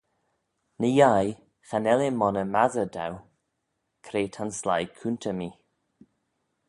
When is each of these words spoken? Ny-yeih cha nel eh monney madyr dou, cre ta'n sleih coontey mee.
Ny-yeih 0.81 1.33
cha 1.67 1.77
nel 1.79 2.01
eh 2.07 2.17
monney 2.19 2.47
madyr 2.53 2.89
dou, 2.95 3.13
cre 4.05 4.21
ta'n 4.33 4.51
sleih 4.59 4.91
coontey 4.99 5.35
mee. 5.39 5.55